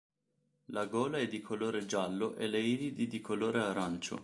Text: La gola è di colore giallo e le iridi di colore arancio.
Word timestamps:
La 0.71 0.87
gola 0.87 1.19
è 1.19 1.27
di 1.27 1.41
colore 1.41 1.85
giallo 1.85 2.35
e 2.35 2.47
le 2.47 2.59
iridi 2.59 3.05
di 3.05 3.21
colore 3.21 3.59
arancio. 3.61 4.19